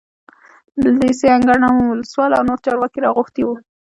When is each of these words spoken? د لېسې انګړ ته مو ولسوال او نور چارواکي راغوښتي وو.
د 0.81 0.83
لېسې 0.99 1.27
انګړ 1.35 1.57
ته 1.63 1.69
مو 1.75 1.83
ولسوال 1.89 2.31
او 2.35 2.43
نور 2.49 2.59
چارواکي 2.65 2.99
راغوښتي 3.01 3.41
وو. 3.45 3.55